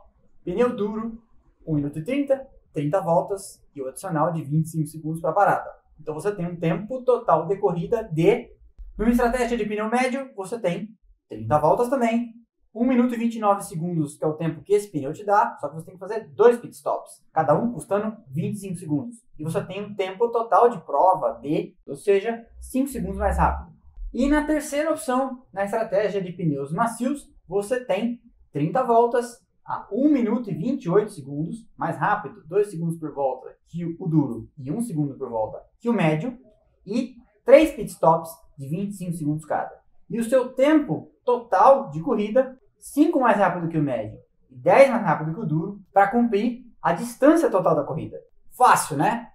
pneu 0.43 0.75
duro, 0.75 1.21
1 1.65 1.73
minuto 1.73 1.99
e 1.99 2.03
30, 2.03 2.47
30 2.73 3.01
voltas 3.01 3.63
e 3.73 3.81
o 3.81 3.87
adicional 3.87 4.33
de 4.33 4.43
25 4.43 4.87
segundos 4.87 5.21
para 5.21 5.31
parada. 5.31 5.69
Então 5.99 6.13
você 6.13 6.35
tem 6.35 6.45
um 6.45 6.55
tempo 6.57 7.01
total 7.03 7.47
de 7.47 7.55
corrida 7.57 8.03
de, 8.03 8.49
numa 8.97 9.11
estratégia 9.11 9.57
de 9.57 9.65
pneu 9.65 9.89
médio, 9.89 10.29
você 10.35 10.59
tem 10.59 10.89
30 11.29 11.59
voltas 11.59 11.89
também, 11.89 12.33
1 12.73 12.85
minuto 12.85 13.13
e 13.13 13.17
29 13.17 13.63
segundos, 13.63 14.17
que 14.17 14.23
é 14.23 14.27
o 14.27 14.33
tempo 14.33 14.61
que 14.61 14.73
esse 14.73 14.91
pneu 14.91 15.13
te 15.13 15.23
dá, 15.23 15.57
só 15.59 15.69
que 15.69 15.75
você 15.75 15.85
tem 15.85 15.93
que 15.95 15.99
fazer 15.99 16.27
dois 16.29 16.57
pit 16.57 16.75
stops, 16.75 17.23
cada 17.31 17.57
um 17.57 17.71
custando 17.71 18.17
25 18.27 18.77
segundos. 18.77 19.23
E 19.39 19.43
você 19.43 19.63
tem 19.63 19.83
um 19.83 19.95
tempo 19.95 20.29
total 20.29 20.69
de 20.69 20.79
prova 20.81 21.39
de, 21.41 21.73
ou 21.87 21.95
seja, 21.95 22.45
5 22.59 22.89
segundos 22.89 23.17
mais 23.17 23.37
rápido. 23.37 23.73
E 24.13 24.27
na 24.27 24.45
terceira 24.45 24.91
opção, 24.91 25.43
na 25.53 25.65
estratégia 25.65 26.21
de 26.21 26.31
pneus 26.33 26.71
macios, 26.71 27.29
você 27.47 27.83
tem 27.83 28.21
30 28.51 28.83
voltas 28.83 29.41
a 29.65 29.87
1 29.91 30.09
minuto 30.09 30.49
e 30.49 30.53
28 30.53 31.11
segundos, 31.11 31.67
mais 31.77 31.97
rápido, 31.97 32.43
2 32.45 32.69
segundos 32.69 32.97
por 32.97 33.13
volta 33.13 33.55
que 33.67 33.85
o 33.85 34.07
duro 34.07 34.49
e 34.57 34.71
1 34.71 34.81
segundo 34.81 35.15
por 35.15 35.29
volta 35.29 35.61
que 35.79 35.89
o 35.89 35.93
médio, 35.93 36.37
e 36.85 37.15
3 37.43 37.71
pit 37.71 37.91
stops 37.91 38.29
de 38.57 38.67
25 38.67 39.13
segundos 39.13 39.45
cada. 39.45 39.79
E 40.09 40.19
o 40.19 40.23
seu 40.23 40.53
tempo 40.53 41.11
total 41.23 41.89
de 41.89 42.01
corrida, 42.01 42.57
5 42.79 43.19
mais 43.19 43.37
rápido 43.37 43.67
que 43.67 43.77
o 43.77 43.83
médio 43.83 44.19
e 44.49 44.55
10 44.55 44.89
mais 44.91 45.03
rápido 45.03 45.33
que 45.33 45.39
o 45.39 45.45
duro, 45.45 45.81
para 45.91 46.07
cumprir 46.07 46.65
a 46.81 46.93
distância 46.93 47.49
total 47.49 47.75
da 47.75 47.83
corrida. 47.83 48.19
Fácil, 48.51 48.97
né? 48.97 49.31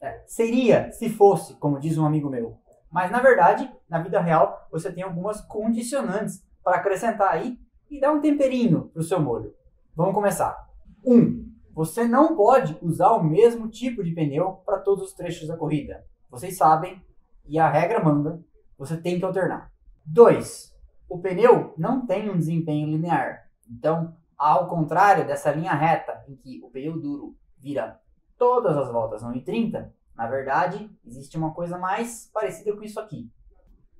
É, 0.00 0.22
seria 0.26 0.90
se 0.92 1.08
fosse, 1.08 1.54
como 1.54 1.78
diz 1.78 1.96
um 1.98 2.06
amigo 2.06 2.28
meu, 2.28 2.58
mas 2.90 3.10
na 3.10 3.20
verdade, 3.20 3.70
na 3.88 4.00
vida 4.00 4.20
real, 4.20 4.66
você 4.70 4.92
tem 4.92 5.02
algumas 5.02 5.40
condicionantes 5.42 6.44
para 6.62 6.76
acrescentar 6.76 7.30
aí 7.30 7.58
e 7.90 8.00
dar 8.00 8.12
um 8.12 8.20
temperinho 8.20 8.88
para 8.88 9.00
o 9.00 9.04
seu 9.04 9.20
molho. 9.20 9.54
Vamos 9.94 10.14
começar. 10.14 10.66
1. 11.04 11.14
Um, 11.14 11.46
você 11.72 12.04
não 12.06 12.34
pode 12.34 12.76
usar 12.80 13.10
o 13.10 13.22
mesmo 13.22 13.68
tipo 13.68 14.02
de 14.02 14.12
pneu 14.12 14.62
para 14.64 14.78
todos 14.78 15.04
os 15.04 15.12
trechos 15.12 15.46
da 15.46 15.56
corrida. 15.56 16.04
Vocês 16.30 16.56
sabem 16.56 17.02
e 17.46 17.58
a 17.58 17.68
regra 17.68 18.02
manda, 18.02 18.40
você 18.78 18.96
tem 18.96 19.18
que 19.18 19.24
alternar. 19.24 19.72
2. 20.04 20.74
O 21.08 21.18
pneu 21.18 21.74
não 21.76 22.06
tem 22.06 22.30
um 22.30 22.36
desempenho 22.36 22.88
linear. 22.88 23.48
Então, 23.68 24.16
ao 24.36 24.68
contrário 24.68 25.26
dessa 25.26 25.50
linha 25.50 25.74
reta 25.74 26.24
em 26.28 26.36
que 26.36 26.60
o 26.62 26.70
pneu 26.70 27.00
duro 27.00 27.36
vira 27.58 28.00
todas 28.38 28.76
as 28.76 28.90
voltas 28.90 29.22
1,30, 29.22 29.90
na 30.14 30.26
verdade, 30.26 30.90
existe 31.04 31.36
uma 31.36 31.52
coisa 31.52 31.78
mais 31.78 32.30
parecida 32.32 32.74
com 32.74 32.82
isso 32.82 32.98
aqui. 32.98 33.30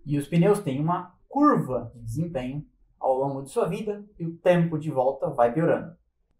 E 0.04 0.16
os 0.16 0.26
pneus 0.26 0.60
têm 0.60 0.80
uma 0.80 1.14
curva 1.28 1.92
de 1.94 2.02
desempenho 2.02 2.64
ao 2.98 3.14
longo 3.14 3.42
de 3.42 3.50
sua 3.50 3.68
vida 3.68 4.04
e 4.18 4.24
o 4.24 4.36
tempo 4.38 4.78
de 4.78 4.90
volta 4.90 5.28
vai 5.28 5.52
piorando. 5.52 5.94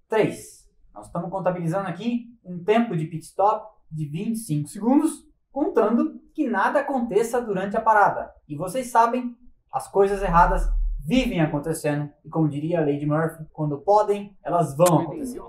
3. 0.09 0.71
Nós 0.95 1.07
estamos 1.07 1.31
contabilizando 1.31 1.88
aqui 1.88 2.35
um 2.45 2.62
tempo 2.62 2.97
de 2.97 3.07
pit 3.07 3.25
stop 3.25 3.76
de 3.90 4.07
25 4.07 4.69
segundos, 4.69 5.26
contando 5.52 6.21
que 6.37 6.47
nada 6.47 6.81
aconteça 6.81 7.40
durante 7.40 7.78
a 7.78 7.81
parada. 7.81 8.31
E 8.47 8.55
vocês 8.55 8.88
sabem, 8.90 9.35
as 9.73 9.88
coisas 9.88 10.23
erradas 10.23 10.69
vivem 11.02 11.40
acontecendo 11.40 12.12
e 12.23 12.28
como 12.28 12.47
diria 12.47 12.78
a 12.78 12.85
Lady 12.85 13.07
Murphy, 13.07 13.47
quando 13.55 13.78
podem, 13.78 14.37
elas 14.45 14.76
vão 14.76 15.00
acontecer. 15.00 15.40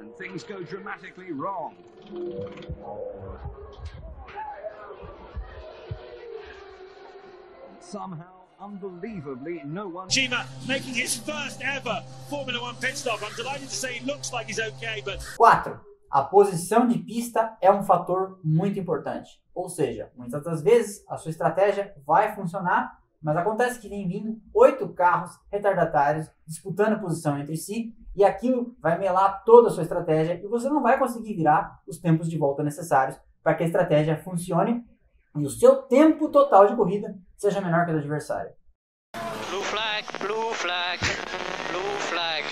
and 0.00 0.16
things 0.16 0.44
go 0.44 0.62
dramatically 0.62 1.32
wrong. 1.32 1.74
Somehow, 7.80 8.44
unbelievably, 8.60 9.62
no 9.64 9.88
one. 9.88 10.08
Chima 10.08 10.46
making 10.68 10.94
his 10.94 11.16
first 11.16 11.60
ever 11.64 12.04
Formula 12.30 12.62
One 12.62 12.76
pit 12.76 12.96
stop. 12.96 13.20
I'm 13.24 13.34
delighted 13.34 13.68
to 13.68 13.74
say 13.74 13.96
it 13.96 14.06
looks 14.06 14.32
like 14.32 14.46
he's 14.46 14.60
okay, 14.60 15.02
but. 15.04 15.20
4. 15.36 15.80
A 16.10 16.22
posição 16.22 16.88
de 16.88 16.98
pista 16.98 17.54
é 17.60 17.70
um 17.70 17.82
fator 17.82 18.40
muito 18.42 18.78
importante. 18.78 19.42
Ou 19.54 19.68
seja, 19.68 20.10
muitas 20.16 20.42
das 20.42 20.62
vezes 20.62 21.04
a 21.06 21.18
sua 21.18 21.30
estratégia 21.30 21.94
vai 22.06 22.34
funcionar, 22.34 22.98
mas 23.22 23.36
acontece 23.36 23.78
que 23.78 23.90
vem 23.90 24.08
vindo 24.08 24.40
oito 24.54 24.88
carros 24.94 25.38
retardatários 25.52 26.30
disputando 26.46 26.98
posição 26.98 27.38
entre 27.38 27.56
si 27.58 27.94
e 28.16 28.24
aquilo 28.24 28.74
vai 28.80 28.98
melar 28.98 29.44
toda 29.44 29.68
a 29.68 29.70
sua 29.70 29.82
estratégia 29.82 30.40
e 30.42 30.48
você 30.48 30.70
não 30.70 30.82
vai 30.82 30.98
conseguir 30.98 31.34
virar 31.34 31.78
os 31.86 31.98
tempos 31.98 32.30
de 32.30 32.38
volta 32.38 32.62
necessários 32.62 33.20
para 33.42 33.54
que 33.54 33.64
a 33.64 33.66
estratégia 33.66 34.16
funcione 34.16 34.82
e 35.36 35.44
o 35.44 35.50
seu 35.50 35.82
tempo 35.82 36.30
total 36.30 36.66
de 36.66 36.74
corrida 36.74 37.14
seja 37.36 37.60
menor 37.60 37.84
que 37.84 37.90
o 37.90 37.94
do 37.94 38.00
adversário. 38.00 38.50
Blue 39.50 39.62
flag, 39.62 40.06
blue 40.20 40.54
flag, 40.54 41.00
blue 41.70 41.98
flag. 42.00 42.46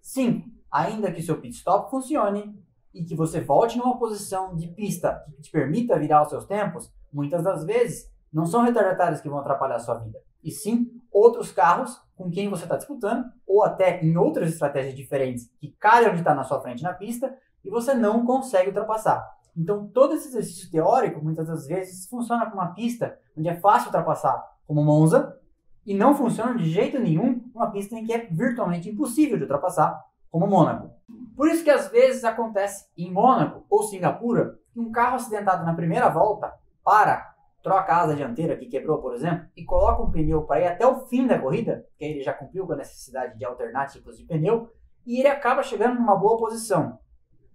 5. 0.00 0.54
Ainda 0.72 1.12
que 1.12 1.22
seu 1.22 1.40
pit 1.40 1.54
stop 1.54 1.88
funcione 1.88 2.63
e 2.94 3.04
que 3.04 3.16
você 3.16 3.40
volte 3.40 3.76
numa 3.76 3.98
posição 3.98 4.54
de 4.54 4.68
pista 4.68 5.22
que 5.34 5.42
te 5.42 5.50
permita 5.50 5.98
virar 5.98 6.22
os 6.22 6.30
seus 6.30 6.46
tempos, 6.46 6.90
muitas 7.12 7.42
das 7.42 7.64
vezes 7.64 8.08
não 8.32 8.46
são 8.46 8.62
retardatários 8.62 9.20
que 9.20 9.28
vão 9.28 9.38
atrapalhar 9.38 9.76
a 9.76 9.80
sua 9.80 9.98
vida, 9.98 10.18
e 10.42 10.50
sim 10.50 10.90
outros 11.10 11.50
carros 11.52 12.00
com 12.16 12.30
quem 12.30 12.48
você 12.48 12.64
está 12.64 12.76
disputando, 12.76 13.26
ou 13.46 13.64
até 13.64 14.00
em 14.04 14.16
outras 14.16 14.50
estratégias 14.50 14.94
diferentes 14.94 15.50
que 15.58 15.74
calham 15.78 16.12
de 16.12 16.18
estar 16.18 16.34
na 16.34 16.44
sua 16.44 16.60
frente 16.60 16.82
na 16.82 16.92
pista 16.92 17.36
e 17.64 17.70
você 17.70 17.94
não 17.94 18.24
consegue 18.24 18.68
ultrapassar. 18.68 19.34
Então, 19.56 19.86
todo 19.88 20.14
esse 20.14 20.28
exercício 20.28 20.70
teórico, 20.70 21.22
muitas 21.22 21.46
das 21.46 21.66
vezes, 21.66 22.08
funciona 22.08 22.44
para 22.44 22.54
uma 22.54 22.74
pista 22.74 23.18
onde 23.36 23.48
é 23.48 23.56
fácil 23.56 23.86
ultrapassar, 23.86 24.44
como 24.66 24.82
Monza, 24.82 25.38
e 25.86 25.94
não 25.94 26.14
funciona 26.14 26.56
de 26.56 26.68
jeito 26.68 26.98
nenhum 26.98 27.44
uma 27.54 27.70
pista 27.70 27.94
em 27.94 28.04
que 28.04 28.12
é 28.12 28.26
virtualmente 28.26 28.88
impossível 28.88 29.36
de 29.36 29.44
ultrapassar, 29.44 30.02
como 30.34 30.48
Mônaco. 30.48 30.90
Por 31.36 31.48
isso 31.48 31.62
que 31.62 31.70
às 31.70 31.86
vezes 31.92 32.24
acontece 32.24 32.88
em 32.98 33.08
Mônaco 33.08 33.64
ou 33.70 33.84
Singapura 33.84 34.58
que 34.72 34.80
um 34.80 34.90
carro 34.90 35.14
acidentado 35.14 35.64
na 35.64 35.74
primeira 35.74 36.08
volta 36.08 36.52
para 36.82 37.36
troca 37.62 37.92
a 37.92 38.00
asa 38.00 38.16
dianteira 38.16 38.56
que 38.56 38.66
quebrou, 38.66 39.00
por 39.00 39.14
exemplo, 39.14 39.46
e 39.56 39.64
coloca 39.64 40.02
um 40.02 40.10
pneu 40.10 40.42
para 40.42 40.60
ir 40.60 40.66
até 40.66 40.84
o 40.84 41.06
fim 41.06 41.28
da 41.28 41.38
corrida, 41.38 41.86
que 41.96 42.04
ele 42.04 42.20
já 42.20 42.32
cumpriu 42.32 42.66
com 42.66 42.72
a 42.72 42.76
necessidade 42.78 43.38
de 43.38 43.44
alternar 43.44 43.86
tipos 43.86 44.18
de 44.18 44.24
pneu, 44.24 44.68
e 45.06 45.20
ele 45.20 45.28
acaba 45.28 45.62
chegando 45.62 46.00
numa 46.00 46.16
boa 46.16 46.36
posição, 46.36 46.98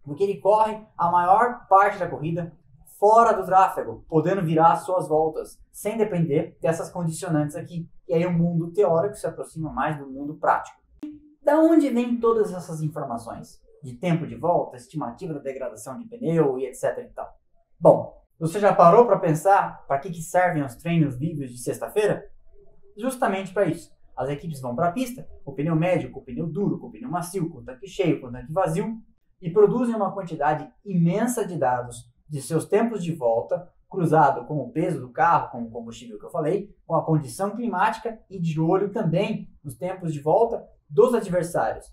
porque 0.02 0.24
ele 0.24 0.40
corre 0.40 0.82
a 0.98 1.12
maior 1.12 1.68
parte 1.68 2.00
da 2.00 2.08
corrida 2.08 2.54
fora 2.98 3.34
do 3.34 3.46
tráfego, 3.46 4.06
podendo 4.08 4.42
virar 4.42 4.72
as 4.72 4.84
suas 4.84 5.06
voltas, 5.06 5.60
sem 5.70 5.98
depender 5.98 6.58
dessas 6.62 6.90
condicionantes 6.90 7.58
aqui. 7.58 7.90
E 8.08 8.14
aí 8.14 8.26
o 8.26 8.32
mundo 8.32 8.72
teórico 8.72 9.16
se 9.16 9.28
aproxima 9.28 9.70
mais 9.70 9.98
do 9.98 10.08
mundo 10.08 10.36
prático. 10.36 10.80
Da 11.50 11.60
onde 11.60 11.90
vêm 11.90 12.16
todas 12.16 12.54
essas 12.54 12.84
informações? 12.84 13.60
De 13.82 13.94
tempo 13.94 14.28
de 14.28 14.36
volta, 14.36 14.78
estimativa 14.78 15.34
da 15.34 15.40
degradação 15.40 15.98
de 15.98 16.06
pneu 16.06 16.60
e 16.60 16.68
etc 16.68 16.96
e 17.00 17.06
tal. 17.06 17.28
Bom, 17.80 18.22
você 18.40 18.60
já 18.60 18.72
parou 18.72 19.08
para 19.08 19.18
pensar 19.18 19.84
para 19.88 19.98
que, 19.98 20.12
que 20.12 20.22
servem 20.22 20.62
os 20.62 20.76
treinos 20.76 21.16
livres 21.16 21.50
de 21.50 21.58
sexta-feira? 21.58 22.24
Justamente 22.96 23.52
para 23.52 23.66
isso. 23.66 23.92
As 24.16 24.30
equipes 24.30 24.62
vão 24.62 24.76
para 24.76 24.90
a 24.90 24.92
pista, 24.92 25.28
com 25.44 25.50
o 25.50 25.56
pneu 25.56 25.76
médio, 25.76 26.12
com 26.12 26.20
o 26.20 26.24
pneu 26.24 26.46
duro, 26.46 26.78
com 26.78 26.86
o 26.86 26.92
pneu 26.92 27.10
macio, 27.10 27.50
com 27.50 27.64
tanque 27.64 27.88
cheio, 27.88 28.22
com 28.22 28.32
tanque 28.32 28.54
vazio, 28.54 29.00
e 29.42 29.50
produzem 29.50 29.96
uma 29.96 30.14
quantidade 30.14 30.72
imensa 30.86 31.44
de 31.44 31.58
dados 31.58 32.08
de 32.30 32.44
seus 32.44 32.66
tempos 32.66 33.04
de 33.04 33.16
volta, 33.16 33.68
cruzado 33.90 34.46
com 34.46 34.60
o 34.60 34.72
peso 34.72 35.02
do 35.02 35.10
carro, 35.10 35.50
com 35.50 35.64
o 35.64 35.72
combustível 35.72 36.20
que 36.20 36.26
eu 36.26 36.30
falei, 36.30 36.72
com 36.86 36.94
a 36.94 37.04
condição 37.04 37.56
climática 37.56 38.20
e 38.30 38.40
de 38.40 38.60
olho 38.60 38.92
também 38.92 39.50
nos 39.64 39.76
tempos 39.76 40.14
de 40.14 40.20
volta 40.20 40.64
dos 40.90 41.14
adversários. 41.14 41.86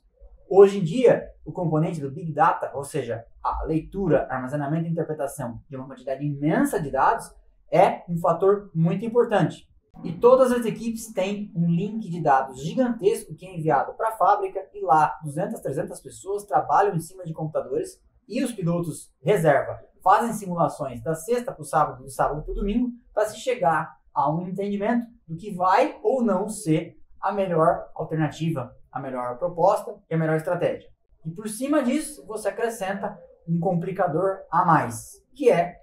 Hoje 0.49 0.79
em 0.79 0.85
dia, 0.85 1.29
o 1.45 1.53
componente 1.53 2.01
do 2.01 2.11
Big 2.11 2.33
Data, 2.33 2.71
ou 2.75 2.85
seja, 2.85 3.25
a 3.43 3.65
leitura, 3.65 4.27
armazenamento 4.31 4.87
e 4.87 4.91
interpretação 4.91 5.61
de 5.69 5.77
uma 5.77 5.87
quantidade 5.87 6.25
imensa 6.25 6.81
de 6.81 6.91
dados, 6.91 7.31
é 7.71 8.05
um 8.09 8.17
fator 8.17 8.71
muito 8.75 9.05
importante. 9.05 9.69
E 10.05 10.13
todas 10.13 10.53
as 10.53 10.65
equipes 10.65 11.13
têm 11.13 11.51
um 11.55 11.69
link 11.71 12.09
de 12.09 12.21
dados 12.21 12.63
gigantesco 12.63 13.35
que 13.35 13.47
é 13.47 13.57
enviado 13.57 13.95
para 13.95 14.11
a 14.11 14.17
fábrica 14.17 14.61
e 14.73 14.85
lá 14.85 15.19
200, 15.25 15.61
300 15.61 16.01
pessoas 16.01 16.45
trabalham 16.45 16.95
em 16.95 17.01
cima 17.01 17.25
de 17.25 17.33
computadores 17.33 18.01
e 18.29 18.43
os 18.45 18.53
pilotos 18.53 19.13
reserva 19.23 19.81
fazem 20.03 20.33
simulações 20.35 21.03
da 21.03 21.15
sexta 21.15 21.51
para 21.51 21.63
o 21.63 21.65
sábado, 21.65 22.05
do 22.05 22.11
sábado 22.11 22.43
para 22.43 22.53
o 22.53 22.55
domingo, 22.55 22.93
para 23.13 23.27
se 23.27 23.41
chegar 23.41 23.97
a 24.15 24.31
um 24.31 24.47
entendimento 24.47 25.07
do 25.27 25.37
que 25.37 25.53
vai 25.53 25.99
ou 26.03 26.23
não 26.23 26.49
ser 26.49 26.97
a 27.21 27.33
melhor 27.33 27.91
alternativa, 27.95 28.77
a 28.97 29.01
melhor 29.01 29.37
proposta 29.39 29.95
e 30.09 30.15
a 30.15 30.19
melhor 30.19 30.37
estratégia. 30.37 30.89
E 31.25 31.31
por 31.31 31.49
cima 31.49 31.83
disso, 31.83 32.27
você 32.27 32.49
acrescenta 32.49 33.19
um 33.47 33.61
complicador 33.61 34.39
a 34.51 34.65
mais, 34.65 35.23
que 35.35 35.51
é 35.51 35.83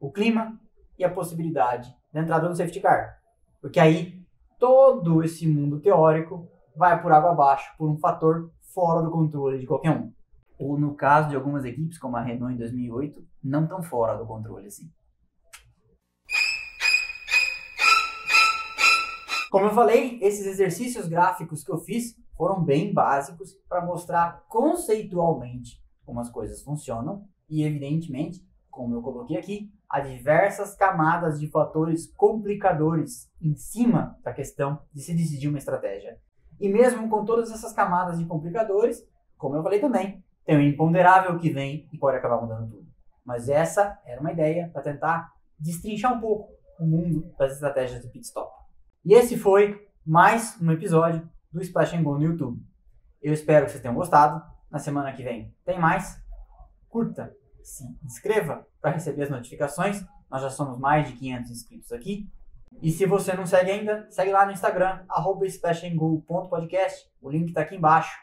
o 0.00 0.10
clima 0.10 0.58
e 0.98 1.04
a 1.04 1.10
possibilidade 1.10 1.94
da 2.12 2.20
entrada 2.20 2.48
do 2.48 2.56
safety 2.56 2.80
car. 2.80 3.20
Porque 3.60 3.78
aí 3.78 4.20
todo 4.58 5.22
esse 5.22 5.46
mundo 5.46 5.80
teórico 5.80 6.48
vai 6.74 7.00
por 7.00 7.12
água 7.12 7.30
abaixo 7.30 7.72
por 7.78 7.88
um 7.88 7.96
fator 7.96 8.50
fora 8.74 9.02
do 9.02 9.10
controle 9.10 9.58
de 9.58 9.66
qualquer 9.66 9.92
um. 9.92 10.12
Ou 10.58 10.76
no 10.76 10.94
caso 10.94 11.28
de 11.28 11.36
algumas 11.36 11.64
equipes, 11.64 11.98
como 11.98 12.16
a 12.16 12.20
Renault 12.20 12.54
em 12.54 12.58
2008, 12.58 13.24
não 13.42 13.66
tão 13.68 13.82
fora 13.82 14.18
do 14.18 14.26
controle 14.26 14.66
assim. 14.66 14.90
Como 19.50 19.64
eu 19.64 19.70
falei, 19.70 20.18
esses 20.20 20.46
exercícios 20.46 21.08
gráficos 21.08 21.64
que 21.64 21.72
eu 21.72 21.78
fiz 21.78 22.14
foram 22.36 22.62
bem 22.62 22.92
básicos 22.92 23.54
para 23.66 23.84
mostrar 23.84 24.44
conceitualmente 24.46 25.82
como 26.04 26.20
as 26.20 26.30
coisas 26.30 26.62
funcionam 26.62 27.26
e, 27.48 27.64
evidentemente, 27.64 28.46
como 28.70 28.94
eu 28.94 29.00
coloquei 29.00 29.38
aqui, 29.38 29.72
há 29.88 30.00
diversas 30.00 30.74
camadas 30.74 31.40
de 31.40 31.48
fatores 31.48 32.12
complicadores 32.14 33.30
em 33.40 33.56
cima 33.56 34.18
da 34.22 34.34
questão 34.34 34.80
de 34.92 35.00
se 35.00 35.14
decidir 35.14 35.48
uma 35.48 35.58
estratégia. 35.58 36.18
E 36.60 36.68
mesmo 36.68 37.08
com 37.08 37.24
todas 37.24 37.50
essas 37.50 37.72
camadas 37.72 38.18
de 38.18 38.26
complicadores, 38.26 39.02
como 39.38 39.56
eu 39.56 39.62
falei 39.62 39.80
também, 39.80 40.22
tem 40.44 40.56
o 40.56 40.58
um 40.58 40.62
imponderável 40.62 41.38
que 41.38 41.50
vem 41.50 41.88
e 41.90 41.98
pode 41.98 42.18
acabar 42.18 42.40
mudando 42.40 42.68
tudo. 42.68 42.86
Mas 43.24 43.48
essa 43.48 43.98
era 44.04 44.20
uma 44.20 44.32
ideia 44.32 44.68
para 44.72 44.82
tentar 44.82 45.32
destrinchar 45.58 46.14
um 46.14 46.20
pouco 46.20 46.52
o 46.78 46.86
mundo 46.86 47.32
das 47.38 47.52
estratégias 47.52 48.02
do 48.02 48.10
pit 48.10 48.26
stop. 48.26 48.57
E 49.04 49.14
esse 49.14 49.38
foi 49.38 49.88
mais 50.04 50.60
um 50.60 50.70
episódio 50.72 51.28
do 51.52 51.62
Splash 51.62 51.94
and 51.94 52.02
Go 52.02 52.18
no 52.18 52.24
YouTube. 52.24 52.60
Eu 53.22 53.32
espero 53.32 53.64
que 53.64 53.70
vocês 53.70 53.82
tenham 53.82 53.94
gostado. 53.94 54.42
Na 54.70 54.78
semana 54.78 55.12
que 55.12 55.22
vem 55.22 55.54
tem 55.64 55.78
mais. 55.78 56.20
Curta, 56.88 57.34
se 57.62 57.84
inscreva 58.04 58.66
para 58.80 58.90
receber 58.90 59.22
as 59.22 59.30
notificações. 59.30 60.04
Nós 60.30 60.42
já 60.42 60.50
somos 60.50 60.78
mais 60.78 61.06
de 61.08 61.14
500 61.16 61.50
inscritos 61.50 61.92
aqui. 61.92 62.28
E 62.82 62.90
se 62.90 63.06
você 63.06 63.32
não 63.32 63.46
segue 63.46 63.70
ainda, 63.70 64.06
segue 64.10 64.32
lá 64.32 64.44
no 64.44 64.52
Instagram, 64.52 65.04
splashandgo.podcast. 65.42 67.10
O 67.22 67.30
link 67.30 67.48
está 67.48 67.62
aqui 67.62 67.76
embaixo. 67.76 68.18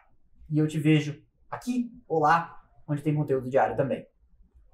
E 0.50 0.60
eu 0.60 0.68
te 0.68 0.78
vejo 0.78 1.20
aqui 1.50 1.92
ou 2.08 2.20
lá, 2.20 2.62
onde 2.88 3.02
tem 3.02 3.16
conteúdo 3.16 3.50
diário 3.50 3.76
também. 3.76 4.06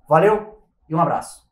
Valeu 0.09 0.61
e 0.89 0.95
um 0.95 0.99
abraço. 0.99 1.50